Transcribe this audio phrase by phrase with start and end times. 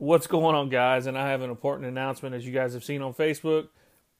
[0.00, 1.06] What's going on, guys?
[1.06, 2.34] And I have an important announcement.
[2.34, 3.68] As you guys have seen on Facebook,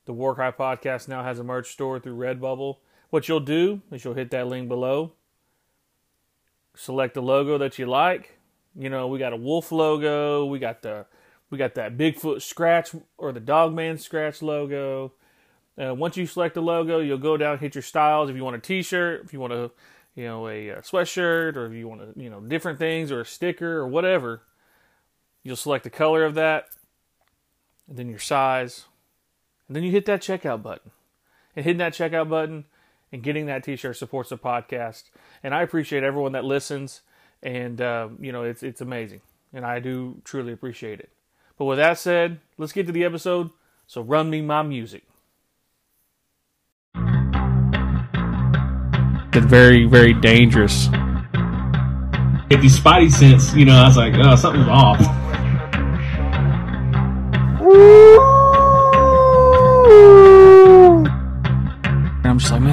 [0.04, 2.76] the Warcry Podcast now has a merch store through Redbubble.
[3.08, 5.12] What you'll do is you'll hit that link below,
[6.74, 8.38] select the logo that you like.
[8.76, 11.06] You know, we got a wolf logo, we got the
[11.48, 15.12] we got that Bigfoot scratch or the Dogman scratch logo.
[15.82, 18.28] Uh, once you select the logo, you'll go down, hit your styles.
[18.28, 19.70] If you want a T-shirt, if you want a,
[20.14, 23.22] you know, a, a sweatshirt, or if you want to, you know, different things, or
[23.22, 24.42] a sticker, or whatever,
[25.42, 26.66] you'll select the color of that,
[27.88, 28.86] and then your size,
[29.66, 30.90] and then you hit that checkout button.
[31.56, 32.66] And hitting that checkout button
[33.10, 35.10] and getting that T-shirt supports the podcast.
[35.42, 37.00] And I appreciate everyone that listens,
[37.42, 39.20] and uh, you know, it's it's amazing,
[39.52, 41.10] and I do truly appreciate it.
[41.58, 43.50] But with that said, let's get to the episode.
[43.88, 45.02] So run me my music.
[49.32, 50.86] It's very, very dangerous.
[52.48, 55.00] If you spidey sense, you know, I was like, oh, something's off.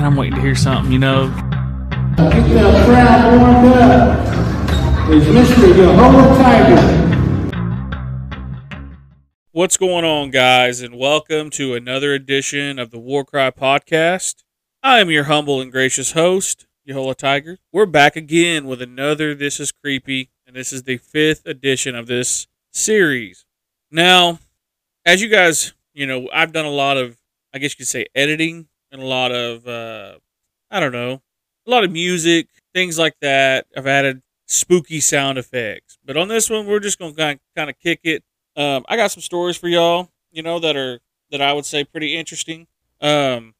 [0.08, 1.28] I'm just like, man, I'm waiting to hear something, you know.
[2.16, 5.10] Get that crowd warmed up.
[5.10, 5.76] Is Mr.
[5.76, 6.82] Jehovah Tiger.
[9.52, 14.44] What's going on, guys, and welcome to another edition of the Warcry Podcast.
[14.82, 17.58] I am your humble and gracious host, Yehola Tiger.
[17.74, 22.08] We're back again with another This Is Creepy, and this is the fifth edition of
[22.08, 23.46] this series.
[23.92, 24.40] Now,
[25.06, 27.18] as you guys, you know, I've done a lot of,
[27.54, 30.18] I guess you could say, editing and a lot of, uh,
[30.72, 31.22] I don't know,
[31.66, 33.66] a lot of music, things like that.
[33.76, 35.98] I've added spooky sound effects.
[36.06, 37.14] But on this one, we're just to
[37.56, 38.24] kind of kick it.
[38.56, 41.00] Um, I got some stories for y'all, you know, that are,
[41.32, 42.68] that I would say pretty interesting.
[43.02, 43.54] Um,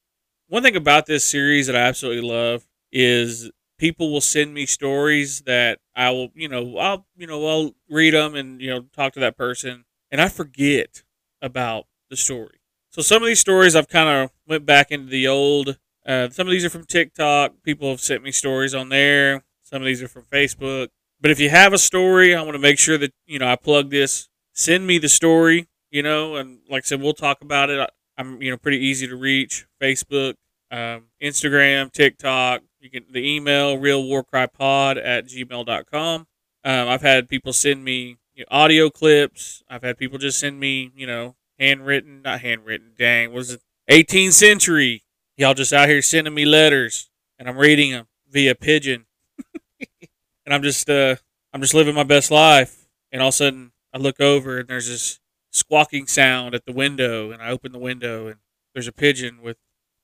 [0.48, 5.42] one thing about this series that I absolutely love is people will send me stories
[5.42, 9.14] that I will, you know, I'll, you know, I'll read them and you know talk
[9.14, 11.04] to that person, and I forget
[11.42, 12.57] about the story.
[12.98, 15.78] So some of these stories I've kind of went back into the old.
[16.04, 17.54] Uh, some of these are from TikTok.
[17.62, 19.44] People have sent me stories on there.
[19.62, 20.88] Some of these are from Facebook.
[21.22, 23.56] But if you have a story, I want to make sure that you know I
[23.56, 24.30] plug this.
[24.54, 27.88] Send me the story, you know, and like I said, we'll talk about it.
[28.18, 29.68] I'm you know pretty easy to reach.
[29.80, 30.34] Facebook,
[30.72, 32.64] um, Instagram, TikTok.
[32.80, 36.28] You can the email realwarcrypod at gmail.com.
[36.64, 39.62] Um, I've had people send me you know, audio clips.
[39.70, 42.92] I've had people just send me you know handwritten, not handwritten.
[42.98, 45.04] Dang, was it 18th century?
[45.38, 49.06] Y'all just out here sending me letters, and I'm reading them via pigeon,
[49.80, 51.16] and I'm just uh
[51.54, 52.88] I'm just living my best life.
[53.12, 55.20] And all of a sudden, I look over and there's this
[55.52, 58.38] squawking sound at the window, and I open the window, and
[58.74, 59.58] there's a pigeon with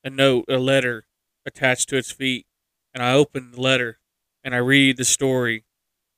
[0.03, 1.05] a note, a letter
[1.45, 2.45] attached to its feet.
[2.93, 3.99] And I open the letter
[4.43, 5.65] and I read the story.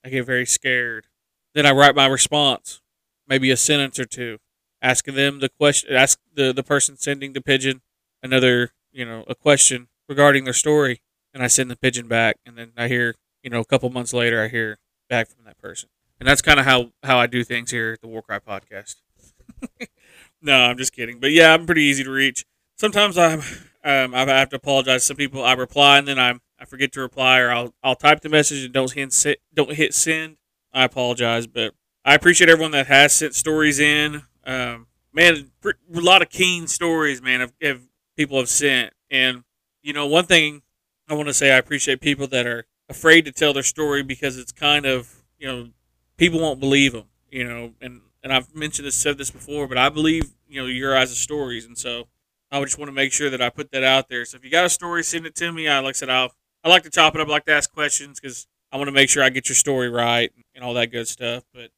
[0.04, 1.08] I get very scared.
[1.54, 2.82] Then I write my response,
[3.28, 4.40] maybe a sentence or two,
[4.86, 7.82] asking them the question, ask the, the person sending the pigeon
[8.22, 11.02] another, you know, a question regarding their story.
[11.34, 12.38] And I send the pigeon back.
[12.46, 14.78] And then I hear, you know, a couple months later, I hear
[15.10, 15.90] back from that person.
[16.20, 18.98] And that's kind of how, how I do things here at the Warcry podcast.
[20.42, 21.20] no, I'm just kidding.
[21.20, 22.46] But yeah, I'm pretty easy to reach.
[22.78, 23.42] Sometimes I'm
[23.84, 25.04] um, I have to apologize.
[25.06, 28.22] Some people I reply and then I'm, I forget to reply, or I'll I'll type
[28.22, 30.38] the message and don't hit don't hit send.
[30.74, 31.74] I apologize, but
[32.04, 34.24] I appreciate everyone that has sent stories in.
[34.46, 37.54] Um, man, a lot of keen stories, man, of
[38.16, 38.94] people have sent.
[39.10, 39.44] And
[39.82, 40.62] you know, one thing
[41.08, 44.38] I want to say, I appreciate people that are afraid to tell their story because
[44.38, 45.70] it's kind of you know
[46.18, 47.06] people won't believe them.
[47.30, 50.68] You know, and and I've mentioned this, said this before, but I believe you know
[50.68, 52.08] your eyes of stories, and so
[52.52, 54.26] I just want to make sure that I put that out there.
[54.26, 55.68] So if you got a story, send it to me.
[55.68, 57.28] I like I said, I'll I like to chop it up.
[57.28, 59.90] I like to ask questions because I want to make sure I get your story
[59.90, 61.44] right and all that good stuff.
[61.54, 61.72] But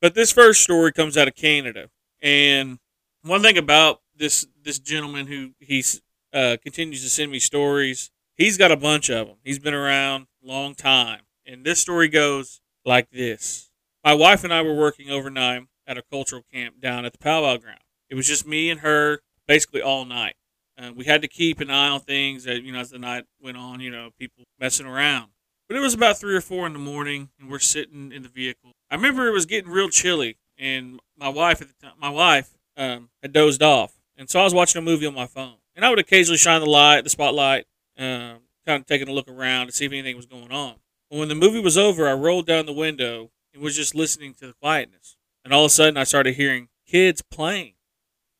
[0.00, 1.88] but this first story comes out of Canada,
[2.24, 2.78] and
[3.22, 6.02] one thing about this this gentleman who he's
[6.32, 9.36] uh, continues to send me stories, he's got a bunch of them.
[9.44, 13.70] He's been around a long time, and this story goes like this:
[14.02, 17.58] My wife and I were working overnight at a cultural camp down at the powwow
[17.58, 17.80] ground.
[18.08, 20.34] It was just me and her basically all night.
[20.76, 23.24] Uh, we had to keep an eye on things that, you know, as the night
[23.40, 25.28] went on, you know, people messing around.
[25.68, 28.28] But it was about three or four in the morning, and we're sitting in the
[28.28, 28.72] vehicle.
[28.90, 32.50] I remember it was getting real chilly, and my wife at the time, my wife
[32.76, 35.84] um, had dozed off, and so I was watching a movie on my phone, and
[35.84, 37.66] I would occasionally shine the light, the spotlight,
[37.98, 40.76] um, kind of taking a look around to see if anything was going on.
[41.10, 44.34] But when the movie was over, I rolled down the window and was just listening
[44.34, 47.74] to the quietness, and all of a sudden I started hearing kids playing.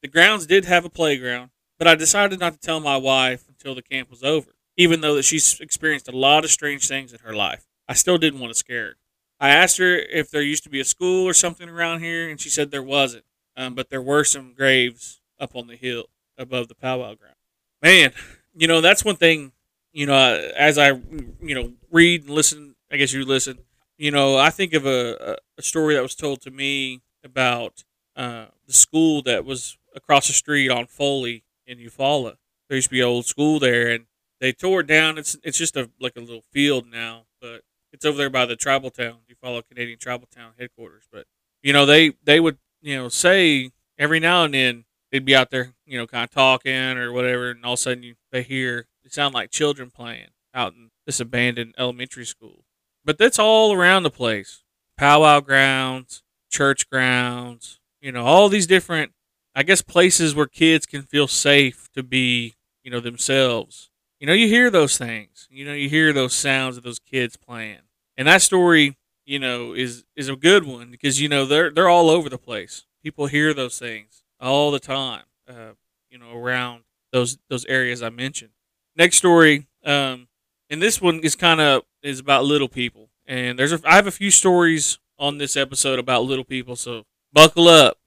[0.02, 3.74] The grounds did have a playground, but I decided not to tell my wife until
[3.74, 7.20] the camp was over, even though that she's experienced a lot of strange things in
[7.20, 7.66] her life.
[7.88, 8.96] I still didn't want to scare her.
[9.40, 12.40] I asked her if there used to be a school or something around here, and
[12.40, 13.24] she said there wasn't.
[13.56, 16.06] Um, but there were some graves up on the hill
[16.38, 17.36] above the powwow ground.
[17.82, 18.12] Man,
[18.56, 19.52] you know that's one thing.
[19.92, 23.58] You know, as I you know read and listen, I guess you listen.
[23.96, 27.84] You know, I think of a, a story that was told to me about
[28.16, 32.36] uh, the school that was across the street on Foley in Eufaula.
[32.68, 34.06] There used to be an old school there, and
[34.40, 35.18] they tore it down.
[35.18, 37.62] It's it's just a like a little field now, but
[37.94, 39.18] it's over there by the tribal town.
[39.30, 41.04] Eufaula Canadian Tribal Town headquarters.
[41.10, 41.26] But
[41.62, 45.50] you know, they they would you know say every now and then they'd be out
[45.50, 48.42] there, you know, kind of talking or whatever, and all of a sudden you they
[48.42, 52.64] hear it sound like children playing out in this abandoned elementary school.
[53.04, 54.64] But that's all around the place.
[54.98, 59.12] Powwow grounds, church grounds, you know, all these different
[59.54, 63.88] I guess places where kids can feel safe to be, you know, themselves.
[64.18, 65.46] You know, you hear those things.
[65.48, 67.83] You know, you hear those sounds of those kids playing.
[68.16, 71.88] And that story, you know, is is a good one because you know they're they're
[71.88, 72.86] all over the place.
[73.02, 75.24] People hear those things all the time.
[75.48, 75.72] Uh,
[76.10, 78.50] you know, around those those areas I mentioned.
[78.96, 80.28] Next story, um,
[80.70, 83.10] and this one is kind of is about little people.
[83.26, 87.04] And there's a, I have a few stories on this episode about little people, so
[87.32, 87.98] buckle up,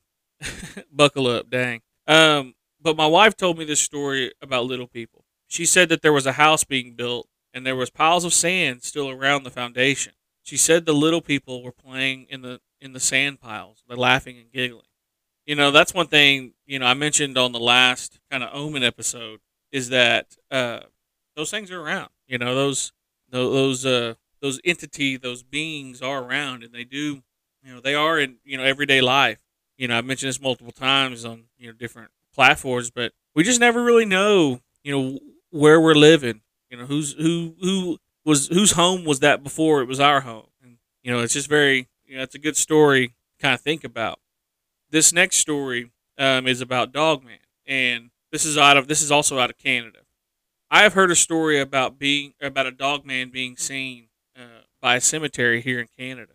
[0.92, 1.82] buckle up, dang.
[2.08, 5.26] Um, but my wife told me this story about little people.
[5.48, 8.84] She said that there was a house being built and there was piles of sand
[8.84, 10.14] still around the foundation.
[10.44, 14.38] She said the little people were playing in the in the sand piles, they're laughing
[14.38, 14.84] and giggling.
[15.46, 18.84] You know, that's one thing, you know, I mentioned on the last kind of omen
[18.84, 19.40] episode
[19.72, 20.82] is that uh,
[21.36, 22.10] those things are around.
[22.28, 22.92] You know, those
[23.30, 27.22] those uh, those entity, those beings are around, and they do.
[27.64, 29.40] You know, they are in you know everyday life.
[29.78, 33.60] You know, I've mentioned this multiple times on you know different platforms, but we just
[33.60, 34.62] never really know.
[34.84, 35.20] You know
[35.52, 36.42] where we're living.
[36.70, 40.48] You know who's who who was whose home was that before it was our home.
[40.62, 43.62] And, you know, it's just very you know it's a good story to kind of
[43.62, 44.20] think about.
[44.90, 49.40] This next story um, is about Dogman, and this is out of this is also
[49.40, 50.00] out of Canada.
[50.70, 54.98] I have heard a story about being about a dog man being seen uh, by
[54.98, 56.34] a cemetery here in Canada.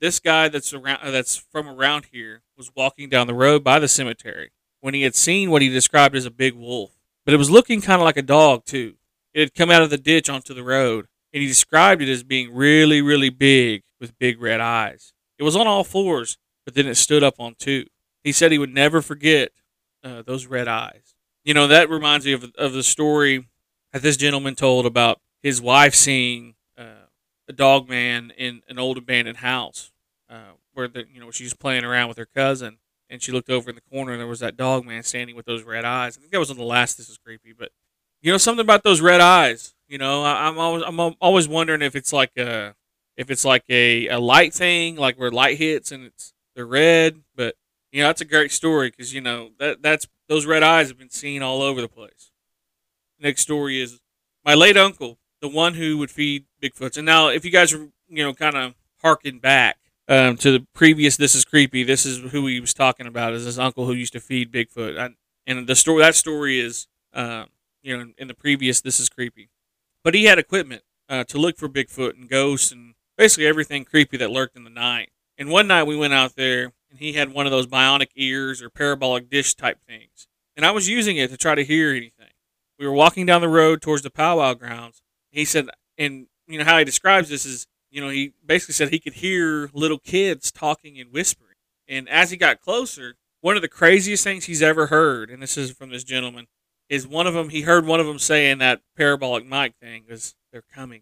[0.00, 3.78] This guy that's around uh, that's from around here was walking down the road by
[3.78, 4.50] the cemetery
[4.80, 6.92] when he had seen what he described as a big wolf,
[7.24, 8.94] but it was looking kind of like a dog too.
[9.34, 12.22] It had come out of the ditch onto the road, and he described it as
[12.22, 15.12] being really, really big with big red eyes.
[15.38, 17.86] It was on all fours, but then it stood up on two.
[18.22, 19.50] He said he would never forget
[20.04, 21.14] uh, those red eyes.
[21.44, 23.48] You know that reminds me of of the story
[23.92, 27.06] that this gentleman told about his wife seeing uh,
[27.48, 29.90] a dog man in an old abandoned house
[30.30, 32.78] uh, where the you know she was playing around with her cousin
[33.10, 35.46] and she looked over in the corner and there was that dog man standing with
[35.46, 36.16] those red eyes.
[36.16, 36.96] I think that was on the last.
[36.96, 37.72] This is creepy, but
[38.22, 39.74] you know something about those red eyes.
[39.88, 42.74] You know, I, am always I'm always wondering if it's like a
[43.16, 47.22] if it's like a, a light thing, like where light hits and it's they're red.
[47.36, 47.56] But
[47.90, 50.98] you know, that's a great story because you know that that's those red eyes have
[50.98, 52.32] been seen all over the place
[53.22, 54.00] next story is
[54.44, 56.96] my late uncle, the one who would feed Bigfoots.
[56.96, 59.78] And now, if you guys are, you know, kind of harken back
[60.08, 61.84] um, to the previous, this is creepy.
[61.84, 63.32] This is who he was talking about.
[63.32, 64.98] Is his uncle who used to feed Bigfoot?
[64.98, 65.10] I,
[65.46, 67.46] and the story that story is, um,
[67.82, 69.50] you know, in the previous, this is creepy.
[70.04, 74.16] But he had equipment uh, to look for Bigfoot and ghosts and basically everything creepy
[74.16, 75.10] that lurked in the night.
[75.38, 78.62] And one night we went out there and he had one of those bionic ears
[78.62, 80.26] or parabolic dish type things.
[80.56, 82.32] And I was using it to try to hear anything
[82.82, 85.02] we were walking down the road towards the powwow grounds.
[85.30, 88.88] He said, and you know how he describes this is, you know, he basically said
[88.88, 91.54] he could hear little kids talking and whispering.
[91.86, 95.56] And as he got closer, one of the craziest things he's ever heard, and this
[95.56, 96.48] is from this gentleman,
[96.92, 97.48] is one of them.
[97.48, 101.00] He heard one of them saying that parabolic mic thing was they're coming.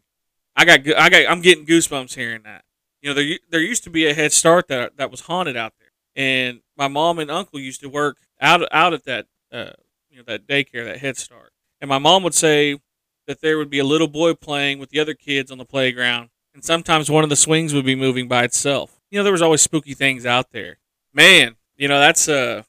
[0.55, 2.65] I got, I got, I'm getting goosebumps hearing that.
[3.03, 5.73] You know, there there used to be a Head Start that that was haunted out
[5.81, 9.73] there, and my mom and uncle used to work out out at that, uh,
[10.11, 11.53] you know, that daycare, that Head Start.
[11.81, 12.79] And my mom would say
[13.27, 16.29] that there would be a little boy playing with the other kids on the playground,
[16.55, 19.01] and sometimes one of the swings would be moving by itself.
[19.11, 20.77] You know, there was always spooky things out there.
[21.13, 22.63] Man, you know that's uh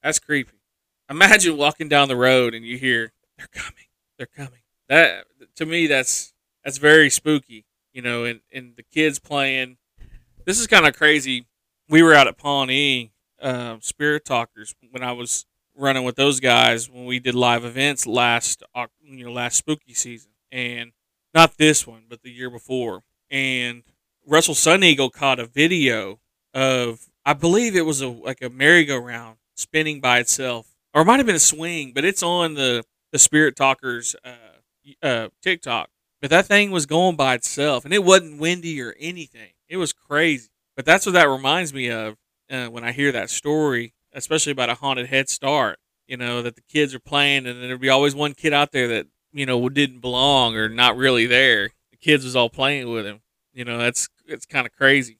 [0.00, 0.57] that's creepy.
[1.10, 3.86] Imagine walking down the road and you hear they're coming,
[4.16, 4.60] they're coming.
[4.88, 5.24] That
[5.56, 6.32] to me that's
[6.64, 7.64] that's very spooky.
[7.92, 9.78] You know, and and the kids playing.
[10.44, 11.46] This is kind of crazy.
[11.88, 15.46] We were out at Pawnee uh, Spirit Talkers when I was
[15.78, 18.62] running with those guys when we did live events last
[19.00, 20.90] you know last spooky season and
[21.32, 23.84] not this one but the year before and
[24.26, 26.18] Russell Sun Eagle caught a video
[26.52, 31.18] of I believe it was a like a merry-go-round spinning by itself or it might
[31.18, 35.90] have been a swing but it's on the the Spirit Talkers uh, uh, TikTok
[36.20, 39.92] but that thing was going by itself and it wasn't windy or anything It was
[39.92, 40.48] crazy.
[40.76, 42.16] But that's what that reminds me of
[42.50, 45.78] uh, when I hear that story, especially about a haunted Head Start.
[46.06, 48.88] You know that the kids are playing, and there'd be always one kid out there
[48.88, 51.70] that you know didn't belong or not really there.
[51.90, 53.20] The kids was all playing with him.
[53.52, 55.18] You know that's it's kind of crazy.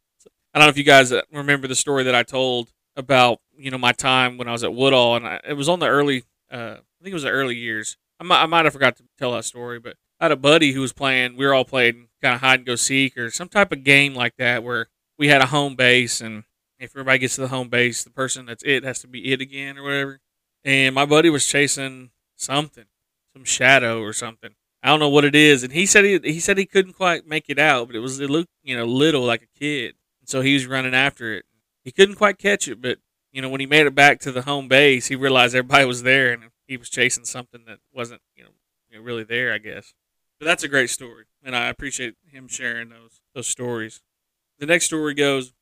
[0.55, 3.71] I don't know if you guys uh, remember the story that I told about you
[3.71, 6.25] know my time when I was at Woodall, and I, it was on the early.
[6.51, 7.97] Uh, I think it was the early years.
[8.21, 10.73] I might, I might have forgot to tell that story, but I had a buddy
[10.73, 11.37] who was playing.
[11.37, 14.15] We were all playing kind of hide and go seek or some type of game
[14.15, 16.45] like that where we had a home base, and
[16.79, 19.41] if everybody gets to the home base, the person that's it has to be it
[19.41, 20.21] again or whatever.
[20.65, 22.85] And my buddy was chasing something,
[23.33, 24.51] some shadow or something.
[24.83, 27.27] I don't know what it is, and he said he he said he couldn't quite
[27.27, 30.29] make it out, but it was it looked you know little like a kid, and
[30.29, 31.45] so he was running after it.
[31.89, 32.99] He couldn't quite catch it, but
[33.33, 36.03] you know when he made it back to the home base, he realized everybody was
[36.03, 39.95] there, and he was chasing something that wasn't you know, really there, I guess.
[40.39, 44.03] But that's a great story, and I appreciate him sharing those those stories.
[44.59, 45.55] The next story goes: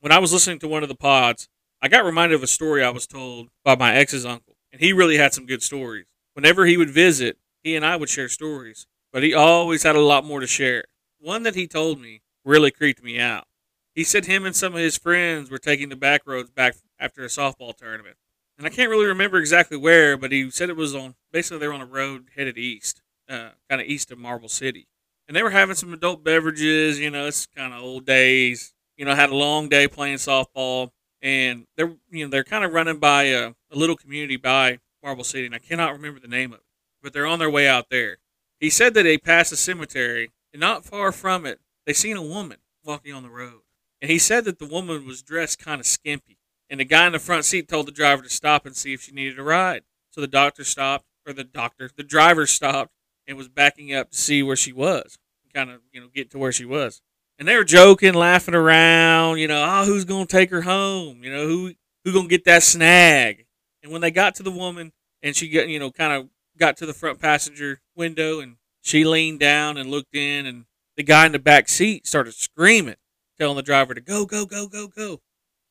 [0.00, 1.50] When I was listening to one of the pods,
[1.82, 4.94] I got reminded of a story I was told by my ex's uncle, and he
[4.94, 6.06] really had some good stories.
[6.32, 10.00] Whenever he would visit, he and I would share stories, but he always had a
[10.00, 10.84] lot more to share.
[11.18, 13.44] One that he told me really creeped me out.
[13.94, 17.22] He said him and some of his friends were taking the back roads back after
[17.22, 18.16] a softball tournament.
[18.58, 21.68] And I can't really remember exactly where, but he said it was on basically they
[21.68, 24.86] were on a road headed east, uh, kind of east of Marble City.
[25.26, 28.74] And they were having some adult beverages, you know, it's kind of old days.
[28.96, 32.72] You know, had a long day playing softball, and they're you know they're kind of
[32.72, 36.52] running by a, a little community by Marble City, and I cannot remember the name
[36.52, 36.66] of it,
[37.02, 38.18] but they're on their way out there.
[38.60, 42.22] He said that they passed a cemetery, and not far from it, they seen a
[42.22, 43.62] woman walking on the road.
[44.04, 46.36] And he said that the woman was dressed kind of skimpy.
[46.68, 49.00] And the guy in the front seat told the driver to stop and see if
[49.00, 49.84] she needed a ride.
[50.10, 52.92] So the doctor stopped, or the doctor, the driver stopped
[53.26, 55.16] and was backing up to see where she was,
[55.54, 57.00] kind of, you know, get to where she was.
[57.38, 61.24] And they were joking, laughing around, you know, oh, who's going to take her home?
[61.24, 61.72] You know, who
[62.04, 63.46] who going to get that snag?
[63.82, 64.92] And when they got to the woman
[65.22, 69.06] and she got, you know, kind of got to the front passenger window and she
[69.06, 70.66] leaned down and looked in and
[70.98, 72.96] the guy in the back seat started screaming,
[73.38, 75.20] telling the driver to go, go, go, go, go.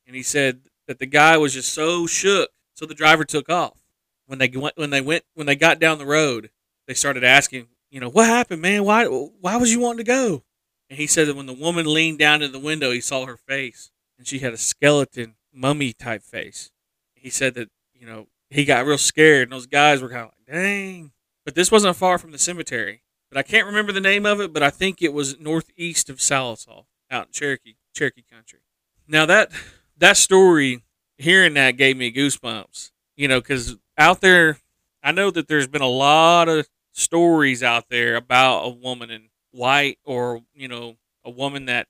[0.06, 3.80] And he said that the guy was just so shook, so the driver took off.
[4.26, 6.50] When they went, when they went, when they got down the road,
[6.86, 8.84] they started asking, you know, what happened, man?
[8.84, 10.42] Why, why was you wanting to go?
[10.90, 13.36] And he said that when the woman leaned down to the window, he saw her
[13.36, 16.70] face, and she had a skeleton, mummy type face.
[17.14, 20.32] He said that, you know, he got real scared, and those guys were kind of
[20.46, 21.12] like, dang.
[21.44, 23.02] But this wasn't far from the cemetery.
[23.30, 26.18] But I can't remember the name of it, but I think it was northeast of
[26.18, 28.58] Sallisaw, out in Cherokee, Cherokee country.
[29.08, 29.50] Now that
[29.98, 30.82] that story,
[31.18, 32.90] hearing that gave me goosebumps.
[33.16, 34.58] You know, because out there,
[35.02, 39.28] I know that there's been a lot of stories out there about a woman in
[39.52, 41.86] white or, you know, a woman that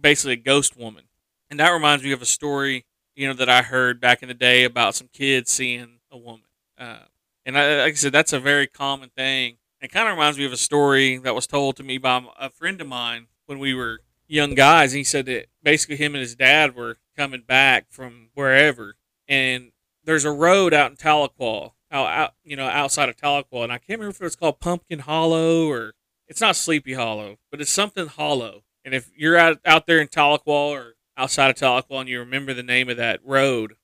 [0.00, 1.04] basically a ghost woman.
[1.50, 2.84] And that reminds me of a story,
[3.16, 6.46] you know, that I heard back in the day about some kids seeing a woman.
[6.78, 7.00] Uh,
[7.44, 9.56] and I, like I said, that's a very common thing.
[9.80, 12.50] It kind of reminds me of a story that was told to me by a
[12.50, 14.92] friend of mine when we were young guys.
[14.92, 18.96] And he said that basically him and his dad were coming back from wherever,
[19.28, 19.72] and
[20.04, 23.78] there's a road out in Tahlequah, out, out you know outside of Tahlequah, and I
[23.78, 25.94] can't remember if it's called Pumpkin Hollow or
[26.28, 28.62] it's not Sleepy Hollow, but it's something hollow.
[28.84, 32.54] And if you're out out there in Tahlequah or outside of Tahlequah and you remember
[32.54, 33.74] the name of that road,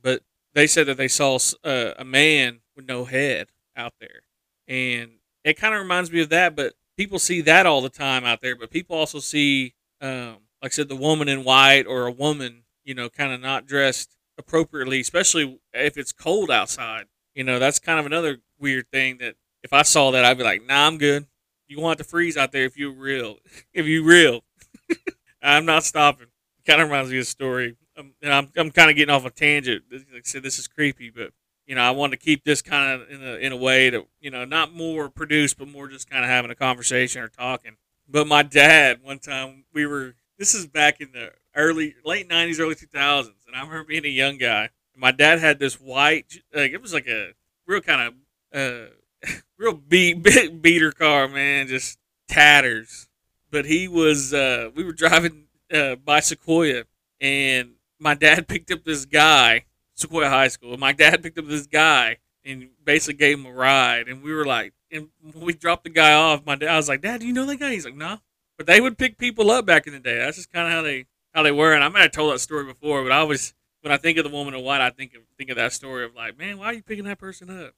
[0.00, 0.22] but
[0.54, 4.22] they said that they saw uh, a man with no head out there,
[4.66, 6.56] and it kind of reminds me of that.
[6.56, 10.72] But people see that all the time out there, but people also see, um, like
[10.72, 14.16] I said, the woman in white or a woman you know, kind of not dressed
[14.38, 17.06] appropriately, especially if it's cold outside.
[17.34, 20.44] You know, that's kind of another weird thing that if I saw that, I'd be
[20.44, 21.26] like, nah, I'm good.
[21.68, 23.38] You want to freeze out there if you're real.
[23.74, 24.44] if you real.
[25.42, 26.28] I'm not stopping.
[26.64, 27.76] Kind of reminds me of a story.
[27.98, 29.84] Um, and I'm, I'm kind of getting off a tangent.
[29.90, 31.32] Like I said, this is creepy, but
[31.66, 34.06] you know, I want to keep this kind of in a, in a way that,
[34.20, 37.76] you know, not more produced, but more just kind of having a conversation or talking.
[38.08, 42.60] But my dad, one time we were, this is back in the early late '90s,
[42.60, 44.70] early 2000s, and I remember being a young guy.
[44.94, 47.32] My dad had this white, like it was like a
[47.66, 48.14] real kind of
[48.54, 51.98] uh, real beat beat, beater car, man, just
[52.28, 53.08] tatters.
[53.50, 56.84] But he was, uh, we were driving uh, by Sequoyah,
[57.20, 59.66] and my dad picked up this guy,
[59.98, 60.76] Sequoyah High School.
[60.76, 64.46] My dad picked up this guy and basically gave him a ride, and we were
[64.46, 66.44] like, and we dropped the guy off.
[66.46, 67.72] My dad I was like, Dad, do you know that guy?
[67.72, 68.18] He's like, No.
[68.56, 70.18] But they would pick people up back in the day.
[70.18, 71.74] That's just kind of how they how they were.
[71.74, 74.24] And I might have told that story before, but I always when I think of
[74.24, 76.66] the woman in white, I think of think of that story of like, man, why
[76.66, 77.74] are you picking that person up?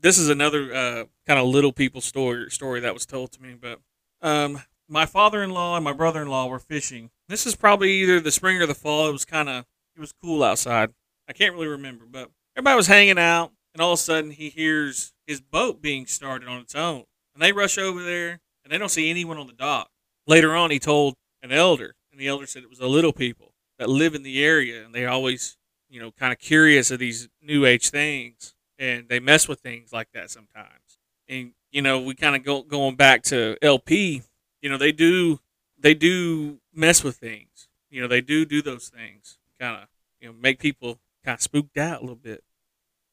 [0.00, 3.54] This is another uh, kind of little people story story that was told to me.
[3.60, 3.80] But
[4.22, 7.10] um, my father-in-law and my brother-in-law were fishing.
[7.28, 9.08] This is probably either the spring or the fall.
[9.08, 10.90] It was kind of it was cool outside.
[11.28, 14.48] I can't really remember, but everybody was hanging out, and all of a sudden he
[14.48, 18.76] hears his boat being started on its own, and they rush over there, and they
[18.76, 19.88] don't see anyone on the dock.
[20.26, 23.54] Later on, he told an elder, and the elder said it was the little people
[23.78, 25.56] that live in the area, and they always,
[25.88, 29.92] you know, kind of curious of these new age things, and they mess with things
[29.92, 30.98] like that sometimes.
[31.28, 34.22] And you know, we kind of go going back to LP.
[34.60, 35.38] You know, they do
[35.78, 37.68] they do mess with things.
[37.88, 39.88] You know, they do do those things, kind of
[40.20, 42.42] you know make people kind of spooked out a little bit.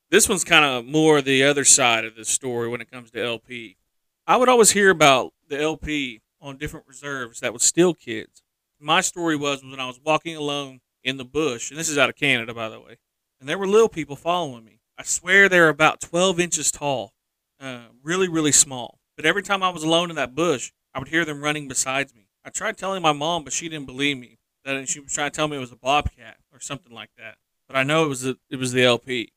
[0.09, 3.21] This one's kind of more the other side of the story when it comes to
[3.21, 3.75] LP.
[4.25, 8.41] I would always hear about the LP on different reserves that would steal kids.
[8.79, 12.09] My story was when I was walking alone in the bush, and this is out
[12.09, 12.99] of Canada, by the way,
[13.41, 14.79] and there were little people following me.
[14.97, 17.13] I swear they're about 12 inches tall,
[17.59, 18.99] uh, really, really small.
[19.17, 22.15] But every time I was alone in that bush, I would hear them running beside
[22.15, 22.29] me.
[22.45, 24.39] I tried telling my mom, but she didn't believe me.
[24.63, 27.35] That she was trying to tell me it was a bobcat or something like that.
[27.67, 29.33] But I know it was the, it was the LP.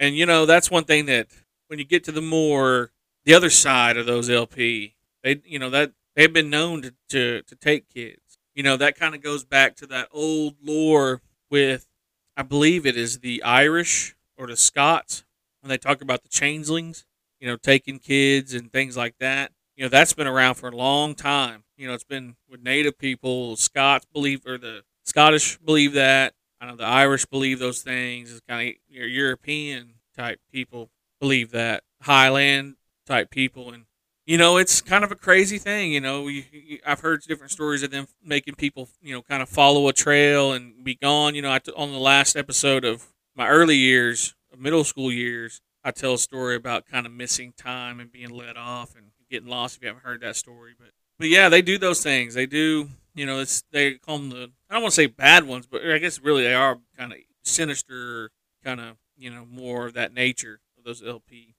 [0.00, 1.28] And you know that's one thing that
[1.68, 2.90] when you get to the more
[3.24, 7.42] the other side of those LP, they you know that they've been known to to,
[7.42, 8.38] to take kids.
[8.54, 11.88] You know that kind of goes back to that old lore with
[12.36, 15.24] I believe it is the Irish or the Scots
[15.60, 17.04] when they talk about the changelings,
[17.38, 19.52] you know, taking kids and things like that.
[19.76, 21.64] You know, that's been around for a long time.
[21.76, 26.34] You know, it's been with native people, Scots believe or the Scottish believe that.
[26.60, 28.30] I know the Irish believe those things.
[28.30, 30.90] It's kind of your European type people
[31.20, 31.82] believe that.
[32.02, 32.76] Highland
[33.06, 33.72] type people.
[33.72, 33.84] And
[34.26, 36.28] you know it's kind of a crazy thing you know.
[36.28, 39.88] You, you, i've heard different stories of them making people you know kind of follow
[39.88, 41.34] a trail and be gone.
[41.34, 45.62] You know I t- on the last episode of my early years middle school years
[45.84, 49.48] i tell a story about kind of missing time and being let off and getting
[49.48, 50.72] lost if you haven't heard that story.
[50.78, 50.88] But
[51.18, 52.34] but yeah they do those things.
[52.34, 55.44] They do you know it's they call them the i don't want to say bad
[55.44, 58.30] ones but i guess really they are kind of sinister
[58.64, 61.54] kind of you know more of that nature of those lp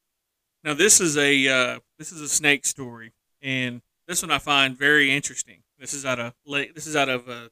[0.63, 4.77] now this is a uh, this is a snake story, and this one I find
[4.77, 5.63] very interesting.
[5.79, 7.47] This is out of this is out of uh,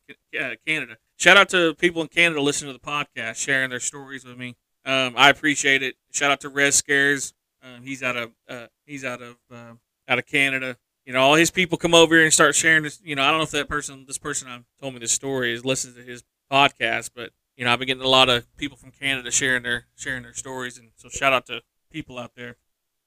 [0.65, 0.97] Canada.
[1.17, 4.55] Shout out to people in Canada listening to the podcast, sharing their stories with me.
[4.85, 5.95] Um, I appreciate it.
[6.11, 7.33] Shout out to Red Scares.
[7.63, 9.73] Um, he's out of uh, he's out of uh,
[10.07, 10.77] out of Canada.
[11.09, 13.01] You know, all his people come over here and start sharing this.
[13.03, 15.51] You know, I don't know if that person, this person I told me this story,
[15.51, 18.77] is listening to his podcast, but you know, I've been getting a lot of people
[18.77, 22.57] from Canada sharing their sharing their stories, and so shout out to people out there.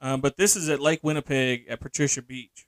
[0.01, 2.67] Um, but this is at Lake Winnipeg at Patricia Beach.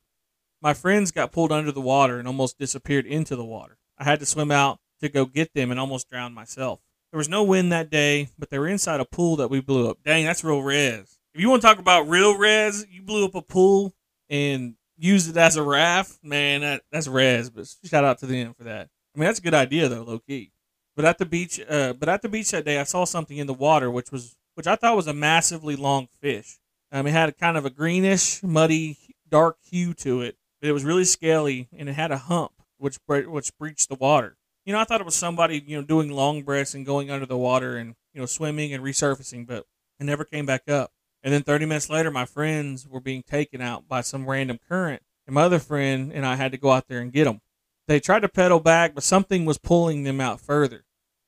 [0.63, 3.79] My friends got pulled under the water and almost disappeared into the water.
[3.99, 6.79] I had to swim out to go get them and almost drowned myself.
[7.11, 9.91] There was no wind that day, but they were inside a pool that we blew
[9.91, 9.99] up.
[10.05, 11.19] Dang, that's real res.
[11.35, 13.97] If you want to talk about real res, you blew up a pool
[14.31, 17.51] and used it as a raft, man, that, that's res.
[17.51, 18.89] But shout out to them for that.
[19.15, 20.53] I mean, that's a good idea though, low key.
[20.97, 23.47] But at the beach, uh, but at the beach that day, I saw something in
[23.47, 26.59] the water, which was which I thought was a massively long fish.
[26.93, 28.97] Um, it had kind of a greenish, muddy,
[29.29, 32.99] dark hue to it, but it was really scaly and it had a hump which
[33.07, 34.37] which breached the water.
[34.65, 37.27] You know, I thought it was somebody you know doing long breaths and going under
[37.27, 39.67] the water and you know swimming and resurfacing, but
[39.99, 40.93] it never came back up.
[41.25, 45.03] And then 30 minutes later, my friends were being taken out by some random current,
[45.27, 47.41] and my other friend and I had to go out there and get them.
[47.89, 50.85] They tried to pedal back, but something was pulling them out further.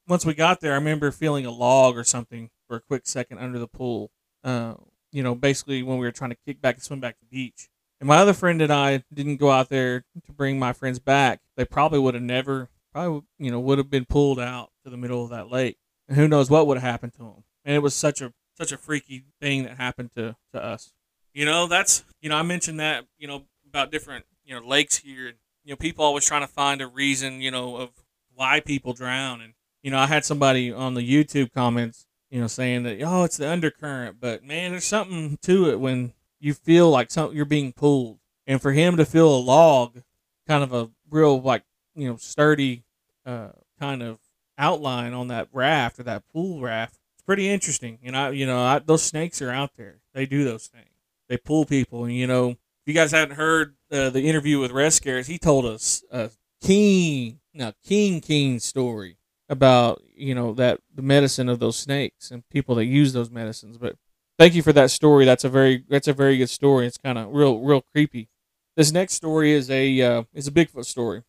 [0.06, 3.38] Once we got there, I remember feeling a log or something for a quick second
[3.38, 4.10] under the pool.
[4.44, 4.74] Uh,
[5.12, 7.34] you know, basically when we were trying to kick back and swim back to the
[7.34, 7.68] beach.
[8.00, 11.40] And my other friend and I didn't go out there to bring my friends back.
[11.56, 14.98] They probably would have never, probably, you know, would have been pulled out to the
[14.98, 15.78] middle of that lake.
[16.06, 17.44] And who knows what would have happened to them.
[17.64, 20.92] And it was such a, such a freaky thing that happened to, to us.
[21.32, 24.96] You know, that's, you know, I mentioned that, you know, about different, you know, lakes
[24.98, 25.28] here.
[25.28, 27.90] And, you know, people always trying to find a reason, you know, of
[28.34, 29.40] why people drown.
[29.40, 33.24] And, you know, I had somebody on the YouTube comments you know, saying that oh,
[33.24, 37.44] it's the undercurrent, but man, there's something to it when you feel like something you're
[37.44, 40.02] being pulled, and for him to feel a log,
[40.46, 41.62] kind of a real like
[41.94, 42.84] you know sturdy
[43.24, 44.18] uh, kind of
[44.58, 46.95] outline on that raft or that pool raft,
[47.26, 47.98] pretty interesting.
[48.04, 50.00] And I, you know, I, those snakes are out there.
[50.14, 50.88] They do those things.
[51.28, 54.70] They pull people, and you know, if you guys haven't heard uh, the interview with
[54.70, 56.30] Res Scares, he told us a
[56.62, 59.16] keen, now keen, keen story
[59.48, 63.76] about you know that the medicine of those snakes and people that use those medicines.
[63.76, 63.96] But
[64.38, 65.24] thank you for that story.
[65.24, 66.86] That's a very that's a very good story.
[66.86, 68.28] It's kind of real real creepy.
[68.76, 71.22] This next story is a uh, is a Bigfoot story.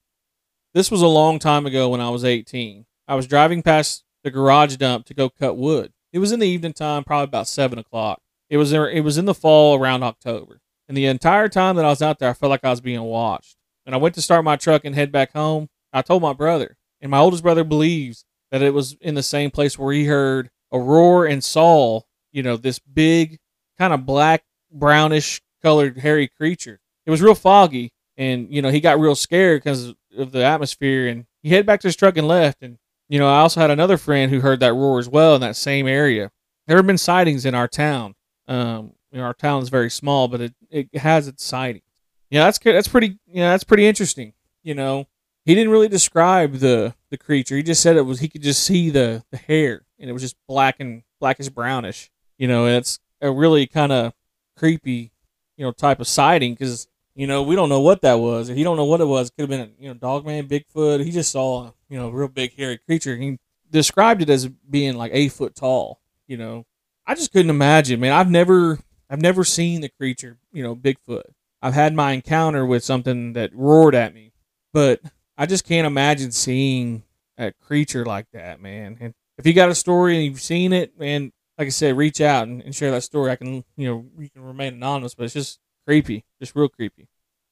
[0.74, 2.86] This was a long time ago when I was 18.
[3.08, 5.94] I was driving past the garage dump to go cut wood.
[6.12, 8.22] It was in the evening time, probably about seven o'clock.
[8.50, 11.86] It was there, it was in the fall around October, and the entire time that
[11.86, 13.56] I was out there, I felt like I was being watched.
[13.86, 15.70] And I went to start my truck and head back home.
[15.94, 19.50] I told my brother, and my oldest brother believes that it was in the same
[19.50, 22.02] place where he heard a roar and saw,
[22.34, 23.40] you know, this big
[23.78, 26.82] kind of black, brownish colored hairy creature.
[27.06, 31.08] It was real foggy, and you know he got real scared because of the atmosphere,
[31.08, 32.62] and he headed back to his truck and left.
[32.62, 32.78] And
[33.10, 35.56] you know I also had another friend who heard that roar as well in that
[35.56, 36.32] same area.
[36.68, 38.16] There have been sightings in our town.
[38.48, 41.84] Um, you know, our town is very small, but it, it has its sightings.
[42.30, 43.20] Yeah, that's that's pretty.
[43.28, 44.34] You know, that's pretty interesting.
[44.64, 45.08] You know,
[45.46, 47.56] he didn't really describe the the creature.
[47.56, 50.22] He just said it was he could just see the the hair, and it was
[50.22, 52.12] just black and blackish brownish.
[52.38, 54.14] You know, it's a really kind of
[54.58, 55.12] creepy,
[55.56, 56.88] you know, type of sighting because
[57.18, 58.48] you know we don't know what that was.
[58.48, 59.28] He don't know what it was.
[59.28, 61.04] It could have been a you know dogman, Bigfoot.
[61.04, 63.18] He just saw you know a real big hairy creature.
[63.18, 63.40] He
[63.72, 66.00] described it as being like eight foot tall.
[66.28, 66.66] You know,
[67.06, 68.14] I just couldn't imagine, man.
[68.14, 71.24] I've never I've never seen the creature, you know, Bigfoot.
[71.62, 74.32] I've had my encounter with something that roared at me,
[74.72, 75.02] but
[75.38, 77.04] I just can't imagine seeing
[77.38, 78.98] a creature like that, man.
[79.00, 82.22] And if you got a story and you've seen it, man, like I said, reach
[82.22, 83.32] out and, and share that story.
[83.32, 87.08] I can, you know, you can remain anonymous, but it's just creepy, just real creepy.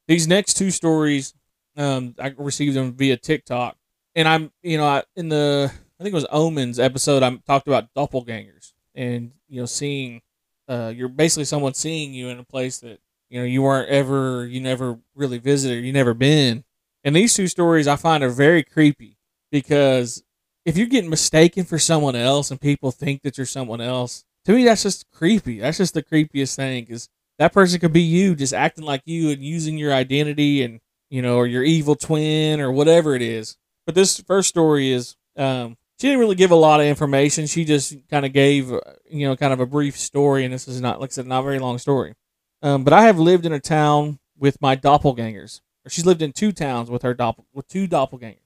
[0.08, 1.34] These next two stories,
[1.78, 3.78] um, I received them via TikTok,
[4.16, 7.68] and I'm, you know, I, in the I think it was Omens episode, I talked
[7.68, 10.22] about doppelgangers and you know seeing,
[10.68, 14.46] uh, you're basically someone seeing you in a place that you know you weren't ever,
[14.46, 16.64] you never really visited, you never been.
[17.04, 19.18] And these two stories I find are very creepy
[19.52, 20.24] because
[20.66, 24.54] if you're getting mistaken for someone else and people think that you're someone else, to
[24.54, 25.60] me that's just creepy.
[25.60, 29.30] That's just the creepiest thing because that person could be you, just acting like you
[29.30, 33.58] and using your identity and you know, or your evil twin or whatever it is.
[33.86, 37.48] But this first story is, um, she didn't really give a lot of information.
[37.48, 40.68] She just kind of gave, uh, you know, kind of a brief story, and this
[40.68, 42.16] is not, like I said, not a very long story.
[42.62, 45.62] Um, but I have lived in a town with my doppelgangers.
[45.86, 48.40] Or she's lived in two towns with her doppel with two doppelgangers.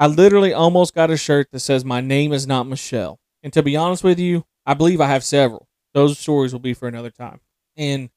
[0.00, 3.20] I literally almost got a shirt that says my name is not Michelle.
[3.42, 5.68] And to be honest with you, I believe I have several.
[5.92, 7.40] Those stories will be for another time.
[7.76, 8.10] And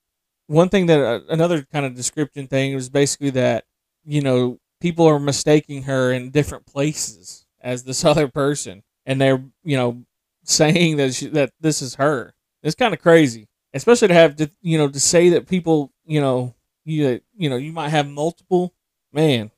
[0.51, 3.63] one thing that uh, another kind of description thing was basically that
[4.05, 9.43] you know people are mistaking her in different places as this other person, and they're
[9.63, 10.03] you know
[10.43, 12.33] saying that she, that this is her.
[12.63, 16.19] It's kind of crazy, especially to have to you know to say that people you
[16.19, 18.73] know you you know you might have multiple.
[19.13, 19.51] Man,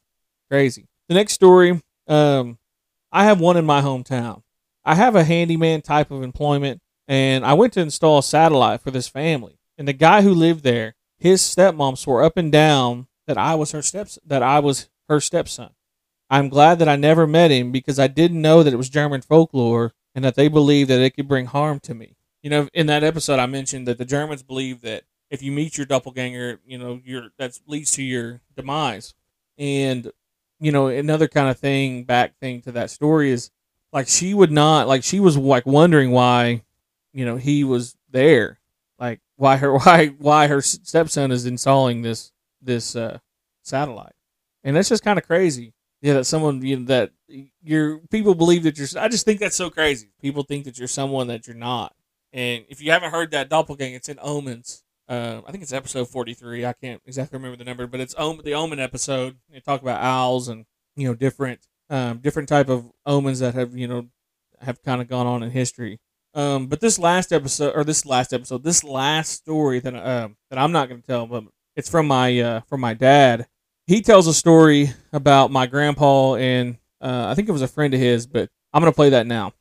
[0.50, 0.88] crazy.
[1.10, 2.58] The next story, um,
[3.12, 4.42] I have one in my hometown.
[4.84, 8.90] I have a handyman type of employment, and I went to install a satellite for
[8.92, 9.60] this family.
[9.78, 13.72] And the guy who lived there, his stepmom swore up and down that I was
[13.72, 15.70] her steps that I was her stepson.
[16.30, 19.22] I'm glad that I never met him because I didn't know that it was German
[19.22, 22.16] folklore and that they believed that it could bring harm to me.
[22.42, 25.78] You know, in that episode I mentioned that the Germans believe that if you meet
[25.78, 29.14] your doppelganger, you know, your that leads to your demise.
[29.58, 30.12] And
[30.60, 33.52] you know, another kind of thing back thing to that story is
[33.92, 36.64] like she would not like she was like wondering why,
[37.14, 38.60] you know, he was there.
[39.44, 43.20] Why her why why her stepson is installing this this uh
[43.62, 44.14] satellite.
[44.64, 45.74] And that's just kind of crazy.
[46.02, 47.12] Yeah, that someone you know, that
[47.62, 48.88] your people believe that you're.
[48.98, 50.12] I just think that's so crazy.
[50.22, 51.94] People think that you're someone that you're not.
[52.32, 54.84] And if you haven't heard that doppelganger, it's in Omens.
[55.10, 56.66] Uh, I think it's episode 43.
[56.66, 59.38] I can't exactly remember the number, but it's Om- the Omen episode.
[59.52, 63.76] They talk about owls and you know different um, different type of omens that have
[63.76, 64.08] you know
[64.62, 66.00] have kind of gone on in history.
[66.36, 70.58] Um, but this last episode, or this last episode, this last story that um, that
[70.58, 71.44] I'm not going to tell, but
[71.76, 73.48] it's from my uh, from my dad.
[73.86, 77.94] He tells a story about my grandpa and uh, I think it was a friend
[77.94, 79.54] of his, but I'm going to play that now.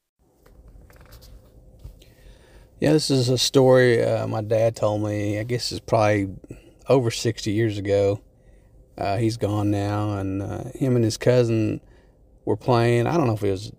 [2.79, 5.39] Yeah, this is a story uh, my dad told me.
[5.39, 6.31] I guess it's probably
[6.89, 8.21] over 60 years ago.
[8.97, 11.81] Uh, he's gone now, and uh, him and his cousin
[12.45, 13.07] were playing.
[13.07, 13.73] I don't know if it was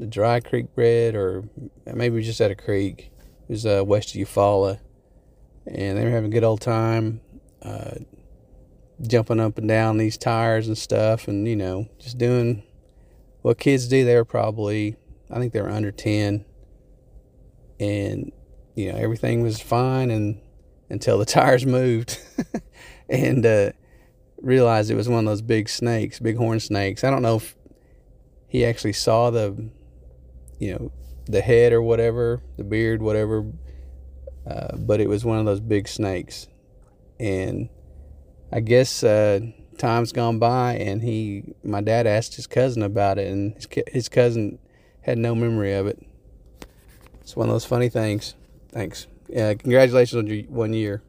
[0.00, 1.44] the Dry Creek Bred or
[1.84, 3.12] maybe we just at a creek.
[3.48, 4.80] It was uh, west of Eufaula,
[5.66, 7.20] and they were having a good old time,
[7.62, 7.96] uh,
[9.02, 12.62] jumping up and down these tires and stuff, and you know, just doing
[13.42, 14.04] what kids do.
[14.04, 14.96] They were probably,
[15.30, 16.46] I think they were under 10,
[17.78, 18.32] and
[18.74, 20.40] you know everything was fine and
[20.88, 22.18] until the tires moved
[23.08, 23.72] and uh,
[24.40, 27.56] realized it was one of those big snakes big horn snakes i don't know if
[28.46, 29.70] he actually saw the
[30.60, 30.92] you know
[31.26, 33.44] the head or whatever the beard whatever
[34.48, 36.46] uh, but it was one of those big snakes
[37.18, 37.68] and
[38.52, 39.40] i guess uh,
[39.78, 44.08] time's gone by and he my dad asked his cousin about it and his, his
[44.08, 44.58] cousin
[45.02, 46.00] had no memory of it
[47.20, 48.34] it's one of those funny things
[48.72, 49.06] Thanks.
[49.28, 51.02] Yeah, congratulations on your one year.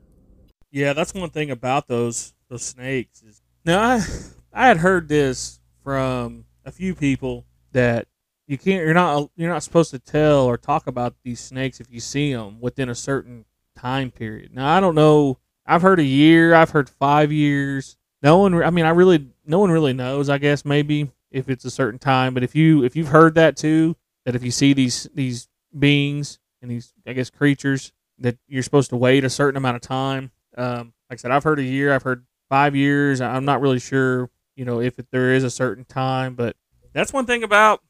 [0.71, 3.21] Yeah, that's one thing about those those snakes.
[3.21, 4.05] Is, now, I,
[4.53, 8.07] I had heard this from a few people that
[8.51, 11.89] you can't you're not you're not supposed to tell or talk about these snakes if
[11.89, 13.45] you see them within a certain
[13.77, 14.53] time period.
[14.53, 15.37] Now I don't know.
[15.65, 16.53] I've heard a year.
[16.53, 17.95] I've heard five years.
[18.21, 18.61] No one.
[18.61, 20.29] I mean, I really no one really knows.
[20.29, 22.33] I guess maybe if it's a certain time.
[22.33, 25.47] But if you if you've heard that too, that if you see these these
[25.79, 29.81] beings and these I guess creatures that you're supposed to wait a certain amount of
[29.81, 30.31] time.
[30.57, 31.93] Um, like I said, I've heard a year.
[31.93, 33.21] I've heard five years.
[33.21, 34.29] I'm not really sure.
[34.57, 36.57] You know if it, there is a certain time, but
[36.91, 37.81] that's one thing about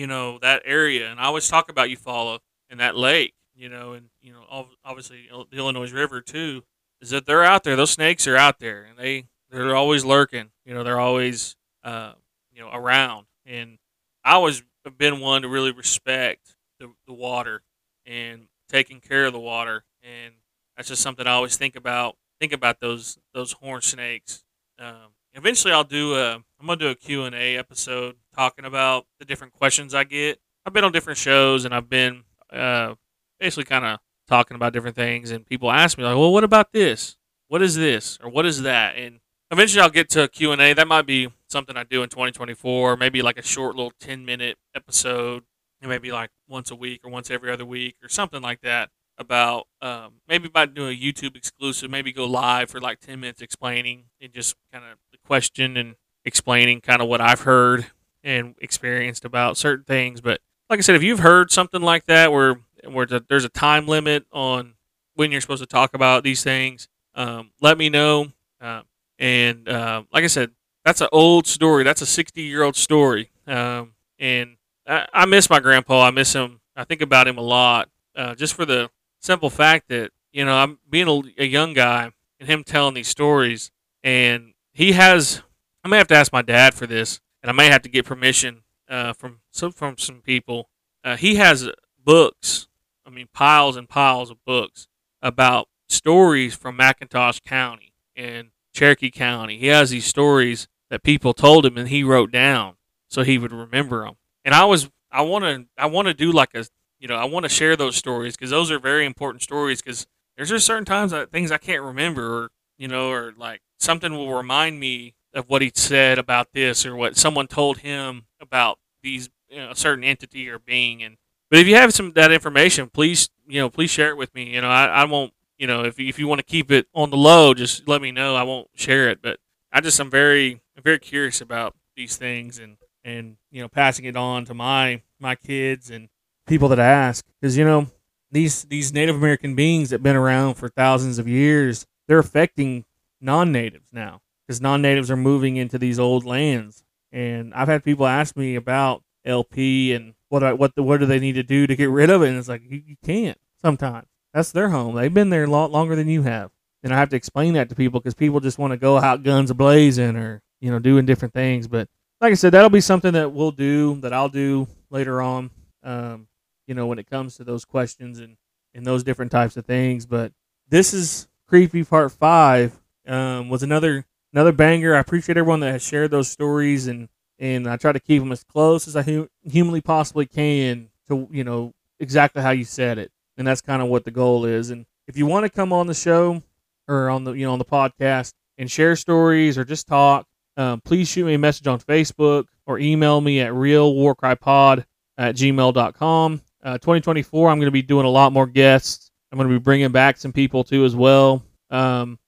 [0.00, 1.10] you know that area.
[1.10, 2.38] And I always talk about Eufaula
[2.70, 3.34] and that lake.
[3.54, 6.62] You know, and you know obviously the Illinois River too.
[7.02, 7.76] Is that they're out there?
[7.76, 10.50] Those snakes are out there, and they they're always lurking.
[10.64, 12.12] You know, they're always uh,
[12.50, 13.26] you know around.
[13.44, 13.78] And
[14.24, 17.62] I always have been one to really respect the, the water
[18.06, 20.34] and taking care of the water, and
[20.76, 22.16] that's just something I always think about.
[22.40, 24.42] Think about those those horn snakes.
[24.78, 29.06] Um, eventually, I'll do a I'm gonna do a Q and A episode talking about
[29.18, 30.38] the different questions I get.
[30.66, 32.94] I've been on different shows and I've been uh,
[33.38, 36.72] basically kind of talking about different things, and people ask me like, "Well, what about
[36.72, 37.16] this?
[37.48, 38.18] What is this?
[38.22, 39.20] Or what is that?" And
[39.50, 40.74] eventually, I'll get to a Q and A.
[40.74, 42.98] That might be something I do in 2024.
[42.98, 45.44] Maybe like a short little 10 minute episode,
[45.80, 48.90] maybe like once a week or once every other week or something like that.
[49.16, 53.42] About um, maybe about doing a YouTube exclusive, maybe go live for like 10 minutes
[53.42, 55.94] explaining and just kind of the question and
[56.24, 57.86] explaining kind of what I've heard
[58.22, 60.20] and experienced about certain things.
[60.20, 63.86] But like I said, if you've heard something like that where where there's a time
[63.86, 64.74] limit on
[65.14, 68.32] when you're supposed to talk about these things, um, let me know.
[68.60, 68.82] Uh,
[69.18, 70.50] and uh, like I said,
[70.84, 71.84] that's an old story.
[71.84, 73.30] That's a 60 year old story.
[73.46, 74.56] Um, and
[74.86, 76.02] I, I, miss my grandpa.
[76.02, 76.60] I miss him.
[76.76, 80.54] I think about him a lot, uh, just for the simple fact that you know
[80.54, 83.70] I'm being a, a, young guy and him telling these stories,
[84.02, 85.42] and he has.
[85.84, 88.04] I may have to ask my dad for this, and I may have to get
[88.04, 90.68] permission uh, from some from some people.
[91.02, 91.68] Uh, he has
[92.02, 92.68] books.
[93.06, 94.86] I mean, piles and piles of books
[95.22, 99.58] about stories from McIntosh County and Cherokee County.
[99.58, 102.74] He has these stories that people told him and he wrote down
[103.08, 104.16] so he would remember them.
[104.44, 106.66] And I was I want to I want to do like a
[106.98, 110.06] you know I want to share those stories because those are very important stories because
[110.36, 114.12] there's just certain times that things I can't remember or you know or like something
[114.12, 118.78] will remind me of what he said about this or what someone told him about
[119.02, 121.02] these you know, a certain entity or being.
[121.02, 121.16] And
[121.50, 124.54] but if you have some that information please you know please share it with me.
[124.54, 127.10] You know I, I won't you know if, if you want to keep it on
[127.10, 128.36] the low just let me know.
[128.36, 129.20] I won't share it.
[129.22, 129.38] But
[129.72, 134.04] I just i'm very I'm very curious about these things and and you know passing
[134.04, 136.08] it on to my my kids and
[136.46, 137.24] people that i ask.
[137.40, 137.86] Because you know
[138.30, 142.84] these these Native American beings that've been around for thousands of years they're affecting
[143.20, 146.82] non-natives now because non-natives are moving into these old lands
[147.12, 151.20] and I've had people ask me about LP and what what the, what do they
[151.20, 154.06] need to do to get rid of it and it's like you, you can't sometimes
[154.34, 156.50] that's their home they've been there a lot longer than you have
[156.82, 159.22] and I have to explain that to people because people just want to go out
[159.22, 161.68] guns ablazing or you know doing different things.
[161.68, 161.88] But
[162.20, 165.50] like I said, that'll be something that we'll do that I'll do later on.
[165.82, 166.28] Um,
[166.66, 168.36] you know when it comes to those questions and
[168.74, 170.06] and those different types of things.
[170.06, 170.32] But
[170.68, 172.78] this is creepy part five.
[173.06, 174.94] Um, was another another banger.
[174.94, 178.32] I appreciate everyone that has shared those stories and and I try to keep them
[178.32, 182.98] as close as I hu- humanly possibly can to you know exactly how you said
[182.98, 184.70] it, and that's kind of what the goal is.
[184.70, 186.42] And if you want to come on the show,
[186.90, 190.80] or on the you know on the podcast and share stories or just talk, um,
[190.82, 194.84] please shoot me a message on Facebook or email me at realwarcrypod
[195.16, 196.42] at gmail.com.
[196.62, 199.10] Uh, 2024, I'm going to be doing a lot more guests.
[199.32, 201.42] I'm going to be bringing back some people too as well.
[201.70, 202.18] Um,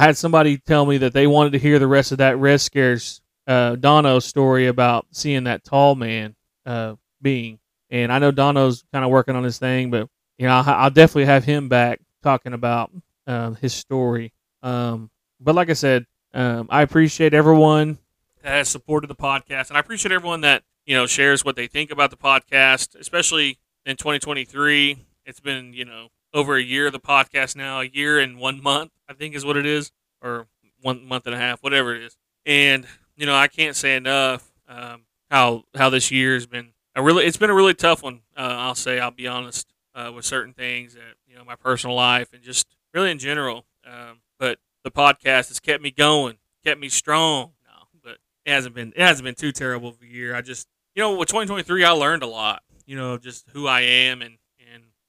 [0.00, 2.62] I had somebody tell me that they wanted to hear the rest of that Red
[2.62, 6.34] Scares uh, Dono story about seeing that tall man
[6.64, 7.58] uh, being.
[7.90, 10.08] And I know Dono's kind of working on his thing, but
[10.38, 12.90] you know I'll, I'll definitely have him back talking about
[13.26, 14.32] uh, his story.
[14.62, 17.98] Um, but like I said, um, I appreciate everyone
[18.42, 21.66] that has supported the podcast, and I appreciate everyone that you know shares what they
[21.66, 25.04] think about the podcast, especially in 2023.
[25.26, 28.62] It's been you know over a year of the podcast now, a year and one
[28.62, 30.46] month, I think is what it is, or
[30.80, 32.16] one month and a half, whatever it is.
[32.46, 37.02] And you know, I can't say enough um, how how this year has been a
[37.02, 37.24] really.
[37.24, 38.20] It's been a really tough one.
[38.36, 38.98] Uh, I'll say.
[39.00, 42.66] I'll be honest uh, with certain things that you know my personal life and just
[42.94, 43.66] really in general.
[43.84, 47.52] Um, but the podcast has kept me going, kept me strong.
[47.64, 50.34] No, but it hasn't been it hasn't been too terrible of a year.
[50.34, 52.62] I just you know with 2023 I learned a lot.
[52.86, 54.38] You know just who I am and and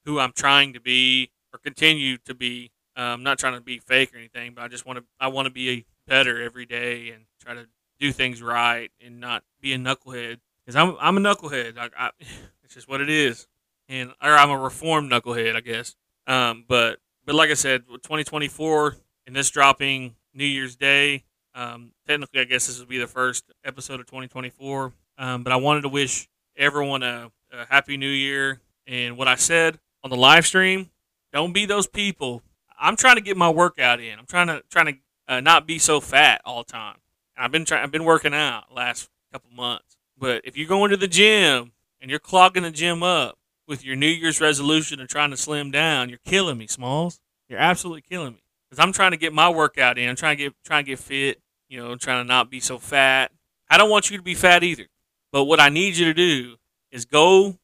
[0.06, 2.72] who I'm trying to be or continue to be.
[2.96, 5.30] I'm um, not trying to be fake or anything, but I just want to I
[5.30, 7.68] want to be better every day and try to
[8.00, 10.40] do things right and not be a knucklehead.
[10.66, 11.78] Because I'm I'm a knucklehead.
[11.78, 12.12] I, I,
[12.64, 13.48] it's just what it is,
[13.88, 15.96] and or I'm a reformed knucklehead, I guess.
[16.28, 21.24] Um, but but like I said, 2024 and this dropping New Year's Day.
[21.54, 24.94] Um, technically, I guess this will be the first episode of 2024.
[25.18, 28.62] Um, but I wanted to wish everyone a, a happy New Year.
[28.88, 30.90] And what I said on the live stream,
[31.34, 32.42] don't be those people.
[32.80, 34.18] I'm trying to get my workout in.
[34.18, 34.94] I'm trying to trying to
[35.28, 36.98] uh, not be so fat all the time.
[37.38, 37.84] I've been trying.
[37.84, 39.98] I've been working out last couple months.
[40.18, 43.96] But if you're going to the gym and you're clogging the gym up with your
[43.96, 47.20] New Year's resolution and trying to slim down, you're killing me, Smalls.
[47.50, 50.08] You're absolutely killing me because I'm trying to get my workout in.
[50.08, 51.42] I'm trying to get trying to get fit.
[51.68, 53.32] You know, trying to not be so fat.
[53.70, 54.88] I don't want you to be fat either.
[55.32, 56.58] But what I need you to do
[56.92, 57.58] is go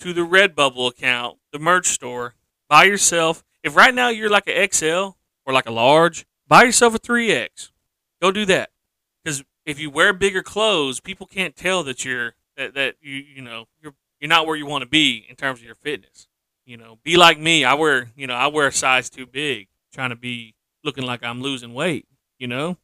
[0.00, 2.34] to the Redbubble account, the merch store,
[2.68, 3.44] buy yourself.
[3.62, 7.70] If right now you're like an XL or like a large, buy yourself a 3X.
[8.20, 8.70] Go do that.
[9.22, 13.42] Because if you wear bigger clothes, people can't tell that you're that, that you you
[13.42, 16.28] know you're you're not where you want to be in terms of your fitness.
[16.64, 17.64] You know, be like me.
[17.64, 20.54] I wear you know I wear a size too big, trying to be
[20.84, 22.06] looking like I'm losing weight.
[22.38, 22.78] You know,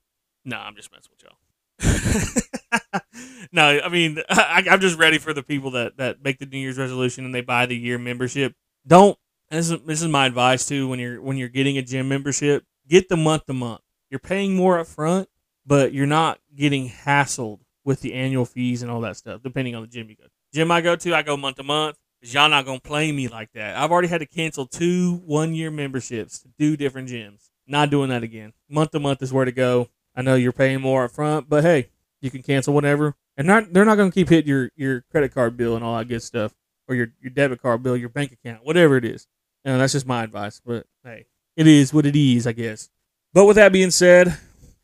[0.44, 1.38] no, I'm just messing with y'all.
[3.52, 6.58] no, I mean I, I'm just ready for the people that that make the New
[6.58, 8.54] Year's resolution and they buy the year membership.
[8.86, 9.18] Don't.
[9.50, 10.88] This is this is my advice too.
[10.88, 13.82] When you're when you're getting a gym membership, get the month to month.
[14.10, 15.28] You're paying more up front,
[15.66, 19.82] but you're not getting hassled with the annual fees and all that stuff, depending on
[19.82, 20.24] the gym you go.
[20.54, 21.96] Gym I go to, I go month to month.
[22.22, 23.76] Y'all not gonna play me like that.
[23.76, 27.50] I've already had to cancel two one year memberships to do different gyms.
[27.66, 28.52] Not doing that again.
[28.68, 29.88] Month to month is where to go.
[30.14, 31.88] I know you're paying more up front, but hey,
[32.20, 33.14] you can cancel whatever.
[33.36, 36.08] And not they're not gonna keep hitting your, your credit card bill and all that
[36.08, 36.54] good stuff.
[36.88, 39.28] Or your, your debit card bill, your bank account, whatever it is.
[39.64, 40.60] And that's just my advice.
[40.64, 42.90] But hey, it is what it is, I guess.
[43.32, 44.36] But with that being said,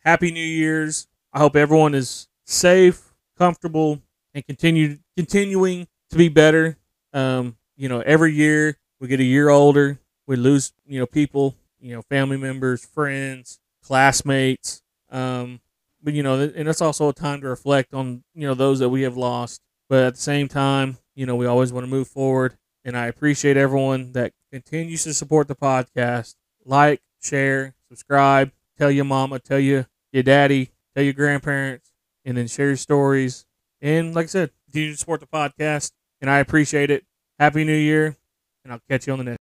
[0.04, 1.06] happy New Year's.
[1.32, 4.00] I hope everyone is safe, comfortable,
[4.32, 6.78] and continue continuing to be better.
[7.12, 11.54] Um, you know, every year we get a year older, we lose, you know, people,
[11.80, 14.82] you know, family members, friends, classmates.
[15.11, 15.61] Um,
[16.03, 18.88] but you know, and it's also a time to reflect on, you know, those that
[18.88, 19.61] we have lost.
[19.88, 22.57] But at the same time, you know, we always want to move forward.
[22.85, 26.35] And I appreciate everyone that continues to support the podcast.
[26.64, 31.90] Like, share, subscribe, tell your mama, tell you your daddy, tell your grandparents,
[32.25, 33.47] and then share your stories.
[33.81, 35.92] And like I said, continue to support the podcast.
[36.21, 37.05] And I appreciate it.
[37.38, 38.16] Happy New Year.
[38.64, 39.47] And I'll catch you on the next.